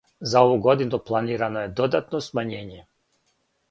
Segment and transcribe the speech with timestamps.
[0.29, 2.85] За ову годину планирано је додатно смањење.